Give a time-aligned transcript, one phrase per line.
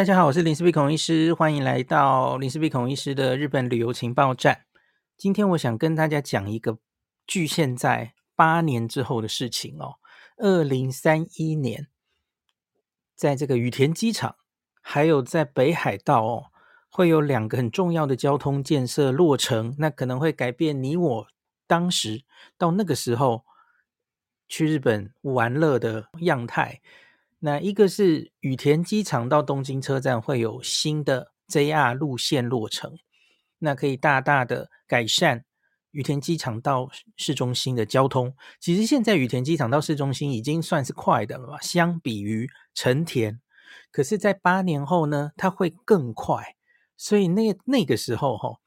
[0.00, 4.64] 大家好，我是林氏璧孔医师，欢迎来到林氏璧孔医师的日本旅游情报站。
[5.18, 6.78] 今天我想跟大家讲一个
[7.26, 9.96] 距现在八年之后的事情哦。
[10.38, 11.88] 二零三一年，
[13.14, 14.36] 在这个羽田机场，
[14.80, 16.44] 还有在北海道哦，
[16.88, 21.26] 会有两个很重要的交通建设落成，那可能会改变你我
[21.66, 22.24] 当时
[22.56, 23.44] 到那个时候
[24.48, 26.80] 去日本玩乐的样态。
[27.40, 32.98] 那一个是羽田机场到东京车站会有新的 JR 路线落成，
[33.58, 35.44] 那可以大大的改善
[35.90, 38.36] 羽田机场到市中心的交通。
[38.60, 43.40] 其实现在羽田机场到市中心已经算是快的了吧，相比于成田。
[43.90, 46.56] 可是，在八年后呢，它会更快。
[46.96, 48.60] 所以那那个时候哈，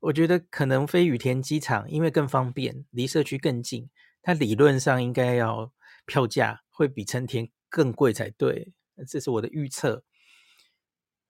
[0.00, 3.90] 我觉得可能飞羽田机场，因为更方便，离社区更近，
[4.22, 5.70] 它理论上应该要
[6.06, 7.50] 票价会比成田。
[7.68, 8.72] 更贵才对，
[9.08, 10.04] 这是我的预测。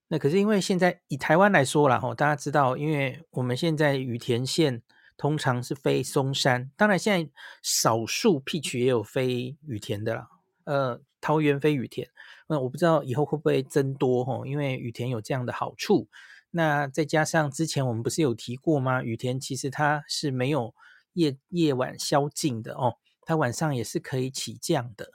[0.09, 4.83] 那可是因为现在以台湾来说啦，吼，大家知道，因为我们现在羽田线
[5.17, 7.31] 通常是飞松山，当然现在
[7.63, 10.29] 少数 P 区也有飞羽田的啦，
[10.65, 12.09] 呃，桃园飞羽田。
[12.47, 16.09] 那我不知道以后会不会增多吼，因为羽田有这样的好处。
[16.53, 19.03] 那再加上之前我们不是有提过吗？
[19.03, 20.73] 羽田其实它是没有
[21.15, 25.15] 夜夜晚宵禁的哦，它晚上也是可以起降的。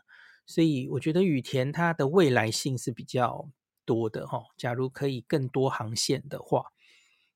[0.51, 3.49] 所以我觉得羽田它的未来性是比较
[3.85, 4.43] 多的哈。
[4.57, 6.73] 假如可以更多航线的话，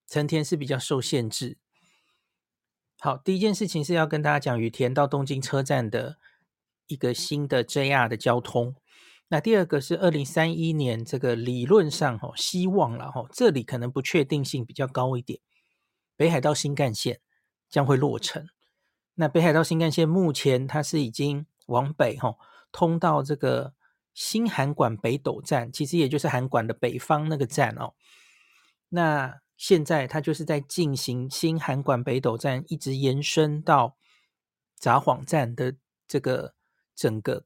[0.06, 1.58] 成田是比较受限制。
[3.00, 6.18] 好，第一件事情是要跟大家讲羽田到东京车站的
[6.88, 8.76] 一个新的 JR 的交通。
[9.30, 15.40] 那第二个是二零三一年这个理论上哈，希望了哈，这里可能不确定性比较高一点。
[16.18, 17.22] 北海道新干线
[17.70, 18.48] 将会落成。
[19.16, 22.36] 那北海道新干线目前它是已经往北哈。
[22.76, 23.74] 通到这个
[24.14, 27.94] 新函馆北斗站，其实也就是函馆的北方那个站哦。
[28.90, 33.96] 那现在它就是在进行新函馆北斗站，一直延伸到
[34.76, 36.54] 札幌站的这个
[36.94, 37.46] 整个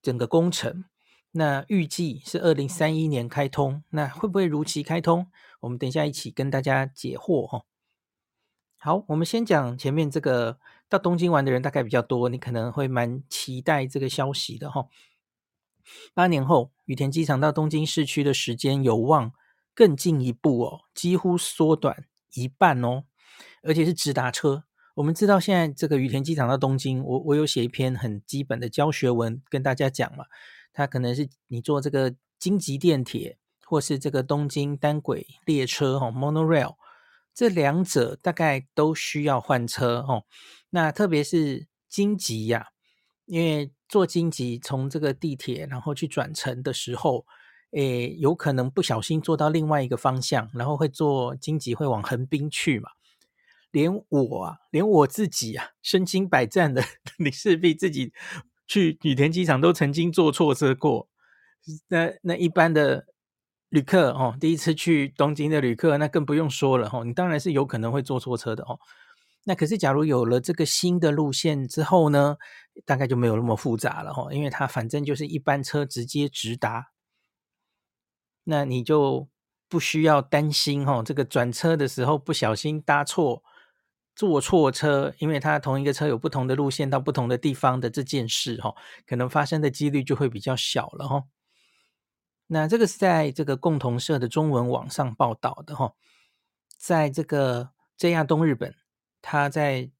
[0.00, 0.84] 整个工程。
[1.32, 5.26] 那预计是二零三一年开通，那会不会如期开通？
[5.58, 7.64] 我们等一下一起跟大家解惑哈。
[8.76, 10.60] 好，我们先讲前面这个。
[10.92, 14.88] 到东京玩的人大概比较多，你可能会蛮期待这个消息的哈。
[16.12, 19.32] 八年后，羽田机场到东京市区的时间有望
[19.74, 22.04] 更进一步哦，几乎缩短
[22.34, 23.04] 一半哦，
[23.62, 24.64] 而且是直达车。
[24.96, 30.26] 我们知道现在这个羽田机场到东京，我我有写一篇很基本的教学文跟大家讲嘛，
[30.74, 36.74] 它可能是你坐这个京急电铁或是这个东京单轨列车哈，Monorail。
[37.34, 40.24] 这两者大概都需要换车哦。
[40.70, 42.68] 那特别是京急呀，
[43.26, 47.24] 因为坐京急从这个地铁然后去转乘的时候，
[47.72, 52.90] 诶，有可能不小心坐到另外一个方向，然后会坐京急会往横滨去嘛。
[53.70, 56.82] 连我啊，连我自己啊，身经百战的
[57.16, 58.12] 林氏璧自己
[58.66, 61.08] 去羽田机场都曾经坐错车过。
[61.88, 63.06] 那那一般的。
[63.72, 67.04] 旅客哦，第一次去东京的旅客，那更不用说了哦。
[67.04, 68.78] 你当然是有可能会坐错车的哦。
[69.44, 72.36] 那可是，假如有了这个新的路线之后呢，
[72.84, 76.88] 大概就没有那么复杂了哦，因为它反正就是一班车直接直达，
[78.44, 79.26] 那你就
[79.70, 83.42] 不需要担心哦，这个转车的时候不小心搭错、
[84.14, 91.24] 坐错车，因为它同一个车有不同的路线到不同的地方的这件事哦，可能发生的几率就会比较小了哦。
[92.52, 95.94] 那这个是在这个共同社的中文网上报道的哈，
[96.76, 98.74] 在这个 JR 东日本，
[99.22, 99.90] 他在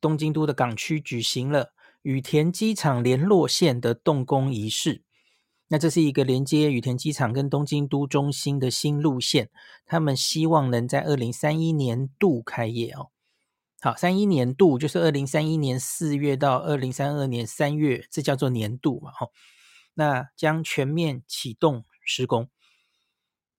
[0.00, 5.02] 东京都的港区举行了羽田机场联络线的动工仪式。
[5.66, 9.50] 那这是一个连接羽田机场跟东京都中心的新路线，
[9.84, 13.10] 他们希望能在二零三一年度开业哦。
[13.80, 19.26] 好，三一年度就是二零三一年四月到二零三二年三月，这叫做年度嘛，哈。
[20.00, 22.48] 那将全面启动施工。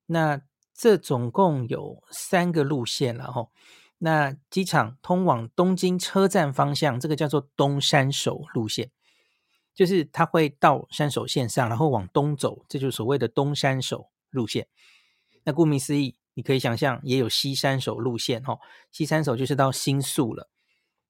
[0.08, 0.42] 那
[0.74, 3.50] 这总共有三个路线了哈。
[4.00, 8.90] 那机场通往东京车站方向，这个叫做东山手路线，
[9.76, 14.68] 就是它会到山手线上，然后往东走，这就是所谓的东山手路线。
[15.44, 18.58] 那顾名思义，你可以想象也有西山手路线哈。
[18.92, 20.50] 西山手就是到新宿了。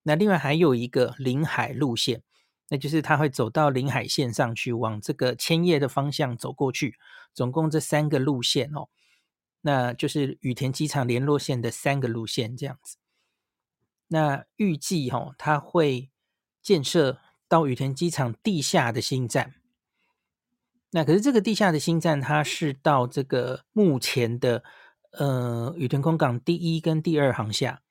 [0.04, 2.22] 那另外还有一个临海路线。
[2.72, 6.98] 那就是他会走到临海线上去，往这个千叶的方向走过去。
[7.34, 8.88] 总共这三个路线哦，
[9.60, 12.96] 那就是羽田机场联络线的三个路线这样子。
[14.08, 16.10] 那预计哦，它会
[16.62, 17.20] 建设
[17.50, 19.56] 到羽田机场地下的新站。
[20.92, 24.64] 那可是这个地下的新站，它是到这个目前的
[25.12, 27.82] 呃羽田空港第一跟第二航厦，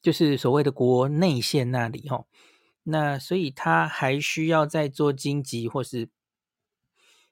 [0.00, 2.26] 就是所谓的国内线那里哦。
[2.84, 6.08] 那所以它还需要再坐京急或是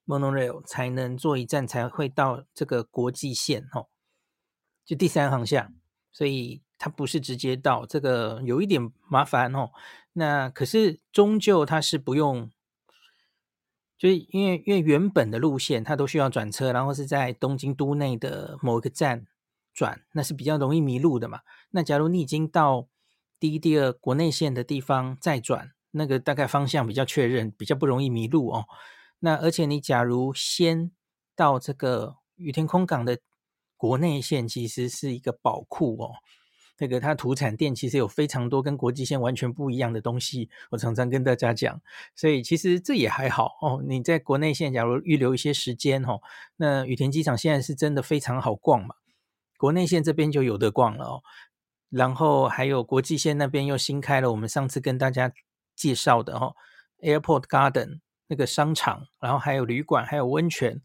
[0.07, 3.89] Monorail 才能坐一站才会到这个国际线哦，
[4.85, 5.73] 就第三航向，
[6.13, 9.71] 所以它不是直接到，这个有一点麻烦哦。
[10.13, 12.51] 那可是终究它是不用。
[13.99, 19.27] 就是因为因为原本的路线它都需要转车，然后是在东京都内的某一个站
[19.73, 21.41] 转，那是比较容易迷路的嘛。
[21.71, 22.89] 那假如你已经到
[23.47, 28.65] 第一、第二国内线的地方再转，那个大概方向比较确认，比较不容易迷路哦。
[29.21, 30.91] 那而且你假如先
[31.37, 33.21] 到这个羽田空港的
[33.77, 36.15] 国内线，其实是一个宝库哦。
[36.79, 41.81] 那个它土产店其实有非常多跟国际线完全不一样的东西，我常常跟大家讲，
[42.17, 43.81] 所以其实这也还好哦。
[43.87, 46.21] 你在国内线假如预留一些时间哦，
[46.57, 48.97] 那羽田机场现在是真的非常好逛嘛，
[49.57, 51.23] 国内线这边就有得逛了哦。
[51.89, 55.33] 然后还有国际线那边又新开了，我们上次跟大家
[55.75, 56.55] 介绍的哦
[57.01, 60.83] ，Airport Garden 那个商场，然后还有旅馆，还有温泉。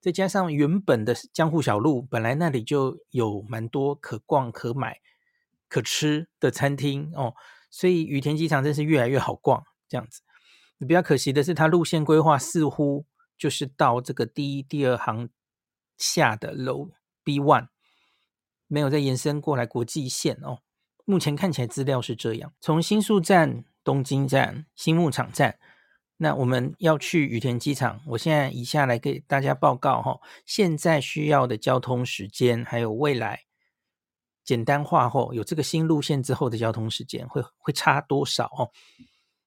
[0.00, 5.00] 再加上原本的江户小路，本来那里就有蛮多可逛可买。
[5.70, 7.34] 可吃的餐厅哦，
[7.70, 10.22] 所以羽田机场真是越来越好逛，这样子。
[10.78, 13.04] 比较可惜的是，它路线规划似乎
[13.36, 15.28] 就是到这个第一、第二行
[15.98, 16.88] 下的楼
[17.22, 17.68] B one，
[18.68, 20.60] 没有再延伸过来国际线哦。
[21.04, 22.52] 目前看起来资料是这样。
[22.60, 25.58] 从新宿站、东京站、新木场站，
[26.18, 33.44] 那我们要去羽田机场，我现在以下来给大家报告哈、哦，现在需要的交通时间，还有未来。
[34.44, 38.70] 简单化后，有这个新路线之后的交通时间会会差多少哦？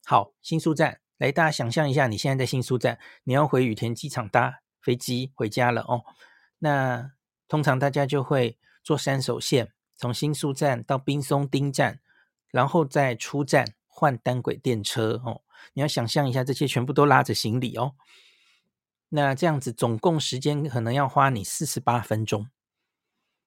[0.05, 6.03] 好，新宿站，来大家想象一下，你现在在新宿站，你要回羽田机场搭飞机回家了哦。
[6.59, 7.11] 那
[7.47, 11.99] 通常大家就会坐山手线，从新宿站到滨松町站，
[12.49, 15.41] 然后再出站换单轨电车哦。
[15.73, 17.95] 你要想象一下，这些全部都拉着行李哦。
[19.09, 22.47] 那这样子总共时间可能要花你四十八分钟。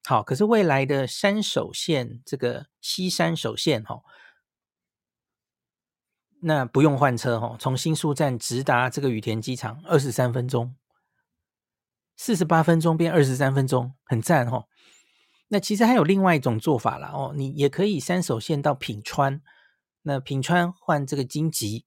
[0.04, 4.02] 好，可是未来的山手线这个西山手线哈，
[6.40, 10.76] 那不用换车哈，从新宿站直达这个羽田机场二十三分钟，
[12.16, 14.66] 四十八分钟变二十三分钟，很赞哈。
[15.48, 19.40] 那其实还有另外一种做法啦哦，你也可以三手线到品川，
[20.02, 21.84] 那品川换这个京急，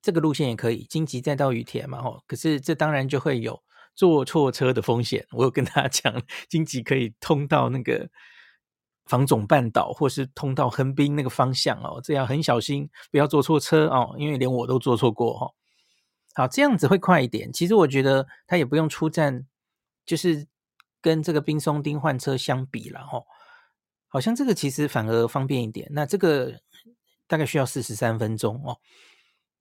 [0.00, 2.22] 这个路线也可以，京急再到羽田嘛哦。
[2.26, 3.62] 可是这当然就会有。
[3.98, 8.10] 坐错车的风险，我有跟大家 讲，京急可以通到那个
[9.06, 15.54] 房总半岛，或是通到横滨那个方向哦，这样很小心，不要坐错车哦，因为连我都坐错过、哦。
[16.34, 17.50] 好，这样子会快一点。
[17.50, 19.46] 其实我觉得他也不用出站，
[20.04, 20.46] 就是
[21.06, 23.22] 跟这个冰松町换车相比了哈、
[24.08, 25.86] 好像这个其实反而方便一点。
[25.92, 26.60] 那这个
[27.28, 28.80] 大概需要四十三分钟哦。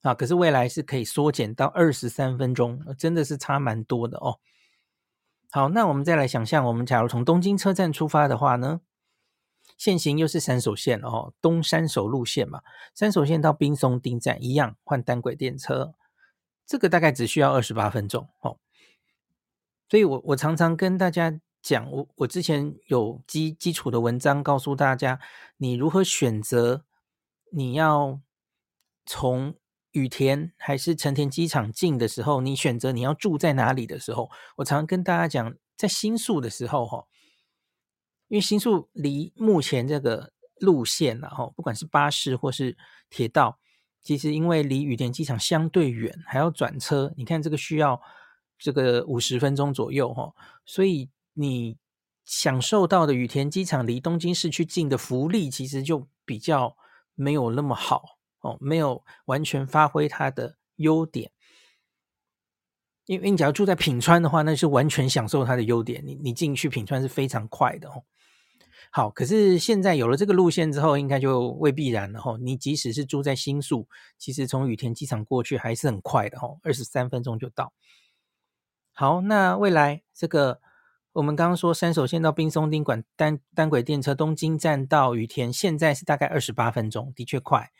[0.01, 4.39] 啊，可是未来是可以缩减到二十三分钟，真的是差蛮多的哦。
[5.51, 8.81] 好，那我们再来想象，我们假如从东京车站出发的话呢，
[9.77, 12.63] 现行又是山手线哦，东山手路线嘛，
[12.95, 15.93] 山手线到冰松町站一样换单轨电车，
[16.65, 18.57] 这个大概只需要二十八分钟哦。
[19.89, 25.19] 所以我我常常跟大家讲，我我之前有基基础的文章告诉大家，
[25.57, 26.85] 你如何选择，
[27.51, 28.21] 你要
[29.05, 29.55] 从。
[29.95, 37.05] 羽田还是成田机场近的时候，你选择你要住在哪里的时候，我常常跟大家讲，在新宿的时候，哈，
[38.27, 42.75] 因为新宿离目前这个路线，然后不管是巴士或是
[43.09, 43.57] 铁道，
[44.01, 48.01] 其实因为离羽田机场相对远，还要转车，你看这个需要
[48.57, 50.33] 这个五十分钟左右，哈，
[50.65, 51.77] 所以你
[52.25, 56.75] 享受到的羽田机场离东京市区近的福利，其实就比较
[57.13, 58.15] 没有那么好。
[58.41, 61.31] 哦，没有完全发挥它的优点，
[63.07, 66.03] 因为你只要住在品川的话，那是完全享受它的优点。
[66.05, 68.03] 你你进去品川是非常快的哦。
[68.91, 72.37] 好，可是现在有了这个路线之后，应该就未必然了哦。
[72.39, 73.87] 你即使是住在新宿，
[74.19, 77.73] 其实从羽田机场过去还是很快的哦，二十三分钟就到。
[78.97, 80.61] 好，那未来这个
[81.11, 87.73] 我们刚刚说山手线到滨松町管单单轨电车东京站到羽田，现在是大概二十八分钟，的确快。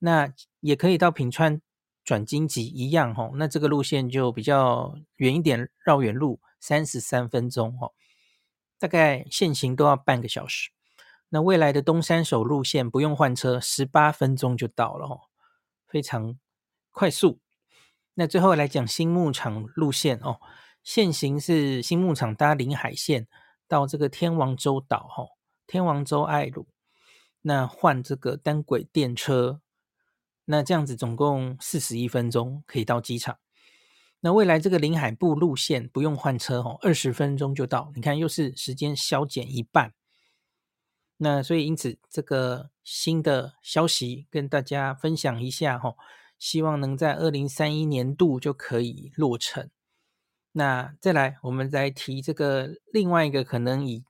[0.00, 1.62] 那也可以到品川
[2.04, 7.94] 转京急一样吼，那这个路线就比较远一点，绕远路三十三分钟哦，
[8.78, 10.70] 大概限行都要半个小时。
[11.30, 15.20] 那未来的东山手路线不用换车，十八分钟就到了哦，
[15.86, 16.38] 非常
[16.90, 17.40] 快速。
[18.20, 20.40] 那最后来讲新牧场路线哦，
[20.82, 23.28] 现行是新牧场搭临海线
[23.68, 25.28] 到这个天王洲岛哈、哦，
[25.68, 26.66] 天王洲爱鲁，
[27.42, 29.60] 那换这个单轨电车，
[30.46, 33.38] 那这样子总共四十一分钟可以到机场。
[34.18, 37.92] 那未来这个临海部路线不用换车哦，二十分钟就到。
[37.94, 39.94] 你看，又是时间削减一半。
[41.18, 45.94] 那所以因此这个新的消息跟大家分享一下哈，
[46.38, 49.70] 希望能在二零三一年度就可以落成。
[50.52, 54.04] 那再来，我们再提这个另外一个可能以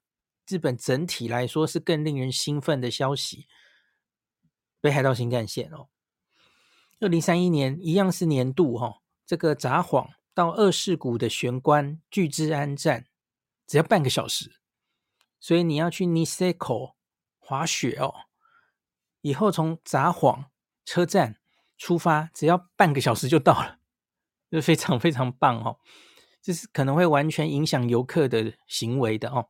[0.49, 3.47] 日本整体来说是更令人兴奋的消息：
[4.80, 5.88] 北海道新干线哦，
[7.00, 9.02] 二零三一年一样是年度哈。
[9.26, 13.06] 这个札幌到二世谷的玄关巨之安站
[13.66, 14.61] 只要半个小时，
[15.38, 16.94] 所以你要去 Niseko
[17.38, 18.14] 滑雪哦，
[19.20, 20.47] 以后从札幌
[20.87, 21.38] 车站
[21.78, 23.78] 出发，只要半个小时就到了，
[24.50, 25.78] 就非常非常棒哦。
[26.42, 29.49] 这是可能会完全影响游客的行为的哦。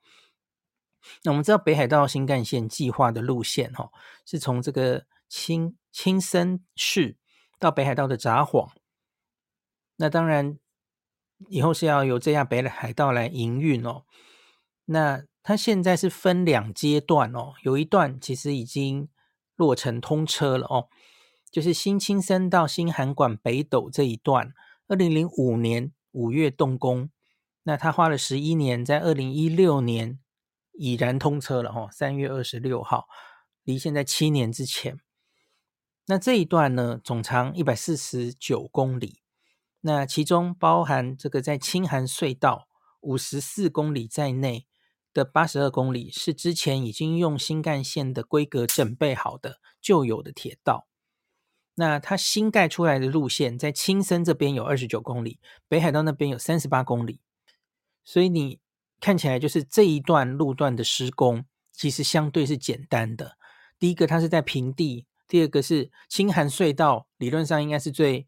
[1.22, 3.92] 那我们知道北海道新干线计划的路线哈、哦，
[4.26, 7.16] 是从这个青青森市
[7.58, 8.70] 到北海道的札幌。
[9.96, 10.58] 那当然，
[11.48, 14.04] 以后是要由这样北海道来营运哦。
[14.86, 19.08] 那它现在是分两阶段哦，有一段其实已经
[19.54, 20.88] 落成通车了哦，
[21.50, 24.52] 就是新青森到新函馆北斗这一段，
[24.86, 27.10] 二零零五年五月动工，
[27.62, 30.18] 那它花了十一年，在二零一六年
[30.72, 33.06] 已然通车了哦，三月二十六号，
[33.64, 35.00] 离现在七年之前。
[36.06, 39.20] 那这一段呢，总长一百四十九公里。
[39.82, 42.66] 那其中包含这个在青函隧道
[43.00, 44.66] 五十四公里在内
[45.14, 50.87] 的八十二公里，是之前已经用新干线的规格整备好的旧有的铁道。
[51.78, 57.20] 那它新盖出来的路线，在青森这边有二十九公里，北海道那边有三十八公里。
[58.04, 58.60] 所以你
[59.00, 63.38] 看起来就是这一段路段的施工，其实相对是简单的。
[63.78, 68.26] 第一个，它是在平地；第二个是青函隧道，理论上应该是最。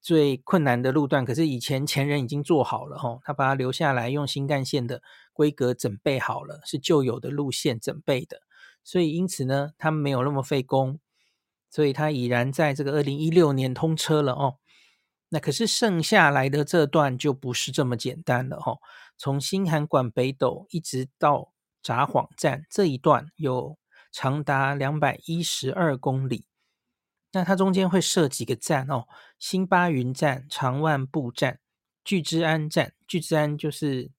[0.00, 8.42] 最困难的路段，可是以前前人已经做好了哈，他把它留下来，用新干线的规格整备好了，是旧有的路线整备的，
[8.84, 11.00] 所以因此呢，他们没有那么费工，
[11.70, 14.58] 所以他已然在这个二零一六年通车了哦。
[15.30, 18.78] 那可是剩下来的这段就不是这么简单了哦，
[19.18, 23.78] 从新函馆北斗一直到札幌站这一段有
[24.10, 26.46] 长达两百一十二公里。
[27.32, 29.04] 那它中间会设几个站哦，
[29.38, 31.60] 新八云站、长万部站、
[32.02, 32.94] 具知安站。
[33.06, 34.10] 具知安就是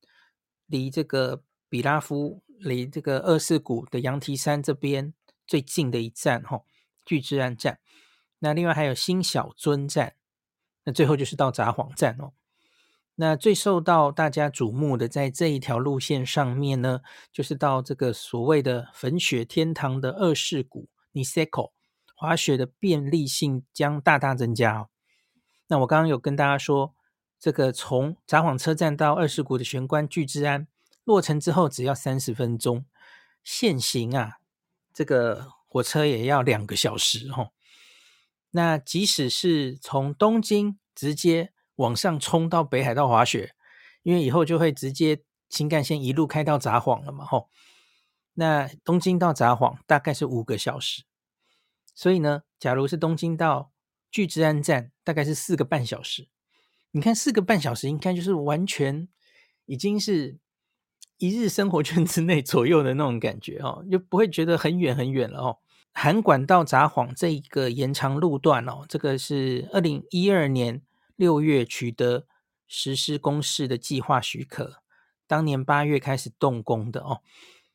[0.68, 5.15] 离这个比拉夫、离这个二世谷的羊蹄山这边
[5.48, 6.65] 最近的一站哈、哦，
[7.09, 7.79] 具知安站。
[8.37, 10.13] 那另外还有新小樽站，
[10.83, 12.33] 那最后就是到札幌站哦。
[13.15, 17.01] 那最受到大家瞩目的，在这一条路线上面呢，
[17.31, 21.71] 就是到这个所谓的粉雪天堂的二世谷 Niseko。
[22.13, 24.89] 滑雪的便利性将大大增加哦。
[25.67, 26.93] 那我刚刚有跟大家说，
[27.39, 30.67] 这个从札幌车站到二世谷的玄关具知安
[31.05, 32.85] 落成之后，只要三十分钟。
[33.41, 34.39] 限行啊，
[34.93, 37.53] 这个火车也要两个小时哦。
[38.51, 43.55] 那即使是从东京直接往上冲到北海道滑雪，
[44.03, 47.49] 因为以后就会直接新干线一路开到札幌了嘛，吼。
[48.33, 51.03] 那东京到札幌大概是五个小时。
[51.93, 53.71] 所以呢，假如是东京到
[54.09, 56.27] 具知安站，大概是四个半小时。
[56.91, 59.07] 你看，四个半小时应该就是完全
[59.65, 60.39] 已经是
[61.19, 65.59] 一日生活圈之内左右的那种感觉哦，就不会觉得很远很远了哦。
[65.93, 70.81] 函馆到札幌这一个延长路段哦，这个是二零一二年
[71.15, 72.25] 六月取得
[72.67, 74.81] 实施公示的计划许可，
[75.27, 77.21] 当年八月开始动工的哦。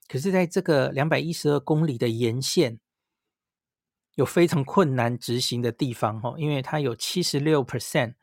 [0.08, 2.80] 可是，在这个两百一十二公里的沿线。
[4.16, 8.14] 有非常困难执行的地方哦，因为它有七十六 percent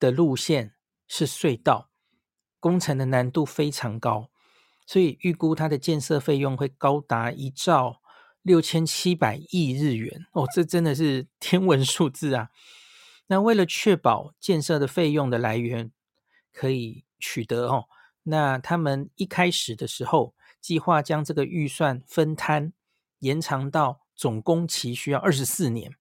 [0.00, 0.74] 的路线
[1.06, 1.90] 是隧道，
[2.60, 4.30] 工程的难度非常高，
[4.86, 8.00] 所以预估它的建设费用会高达一兆
[8.42, 12.50] 六千七百亿日元哦，这真的是 天文数字啊！
[13.26, 15.90] 那为了确保建设的费用的来源
[16.52, 17.86] 可以取得哦，
[18.24, 22.72] 那他们一开始的时候计划将这个预算分摊
[23.18, 24.00] 延长到。
[24.18, 25.92] 总工期需要二十四年，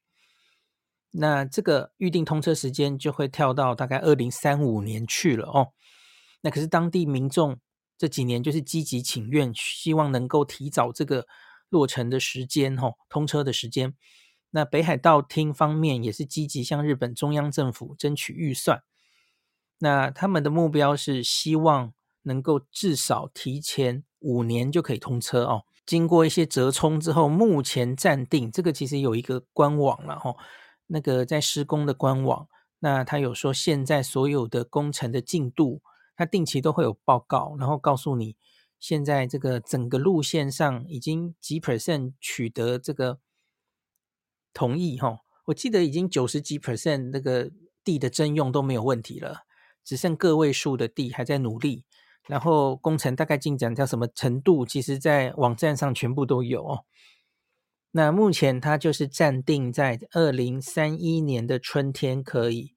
[1.12, 5.74] 那这个预定通车时间就会跳到大概二零三五年去了哦。
[6.46, 7.58] 那可是当地民众
[7.98, 11.26] 这几年就是积极请愿，希望能够提早这个
[11.70, 13.96] 落成的时间哦，通车的时间。
[14.52, 18.84] 那北海道厅方面也是积极向日本中央政府争取预算。
[19.80, 25.64] 那他们的目标是希望能够至少提前五年就可以通车哦。
[25.84, 30.38] 经过一些折冲之后，目前暂定这个其实有一个官网了哦，
[30.86, 32.48] 那个在施工的官网，
[32.78, 35.82] 那他有说现在所有的工程的进度，
[36.16, 38.36] 他定期都会有报告，然后告诉你
[38.80, 43.20] 现在这个整个路线上已经几 percent 取得这个
[44.54, 47.52] 同意哈、哦，我记得已经九十几 percent 那个
[47.84, 49.46] 地的征用都没有问题了。
[49.84, 51.86] 只剩个位数的地还在努力，
[52.28, 56.86] 然后工程大概进展到什么程度，其实在网站上全部都有哦。
[57.92, 62.74] 那目前它就是暂定在二零三一年的春天可以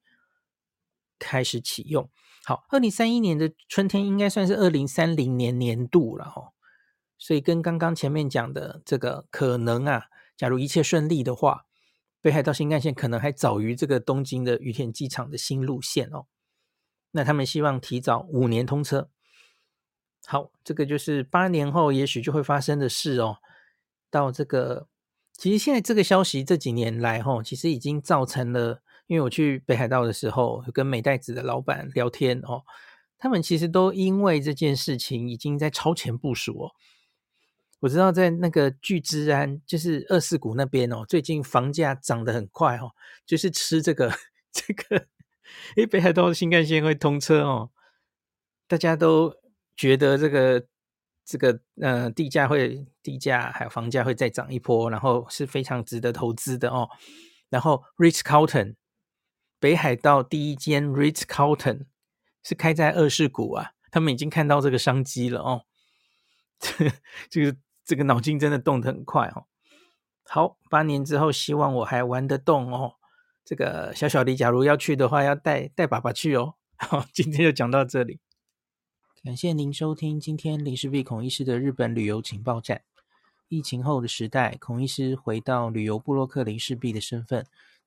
[1.17, 2.07] 开始启用。
[2.45, 6.53] 好，二零三一年的春天应该算是二零三零年年度了哦。
[7.17, 10.05] 所以跟刚刚前面讲的这个可能啊，
[10.37, 11.65] 假如一切顺利的话，
[12.21, 16.27] 北海道新干线可能还早于这个东京的羽田机场的新路线哦。
[17.11, 19.09] 那他们希望提早五年通车。
[20.25, 23.37] 好，这个就是八年后也许就会发生的事哦。
[24.09, 24.87] 到这个，
[25.33, 32.61] 其实现在这个消息这几年来吼，其实已经造成了，因为我去北海道的时候，跟美代子的老板聊天哦，
[33.17, 36.71] 他们其实都因为这件事情已经在超前部署哦。
[37.79, 42.91] 我知道在那个巨之安，就是二世谷那边哦，最近房价涨得很快哦，
[43.25, 44.13] 就是吃这个
[44.53, 45.07] 这个。
[45.75, 47.71] 诶，北海道新干线会通车哦，
[48.67, 49.33] 大家都
[49.75, 50.67] 觉得这个
[51.25, 56.87] 这个呃地价会地价还有房价会再涨一波，然后是非常值得投资的哦。
[57.49, 58.75] 然后 Rich Carlton
[59.59, 61.85] 北海道第一间 Ritz Carlton
[62.41, 65.65] 是开在二世谷啊，他们已经看到这个商机了哦。
[67.29, 69.45] 这个这个脑筋真的动得很快哦。
[70.23, 72.95] 好，八年之后，希望我还玩得动哦。
[73.43, 76.55] 这个小小的，假如要去的话，要带带爸爸去哦。
[76.77, 78.19] 好，今天就讲到这里，
[79.23, 82.83] 感谢您收听今天林氏璧孔医师的日本旅游情报站。
[83.47, 87.47] 疫情后的时代，孔医师回到旅游部落客林氏璧的身份，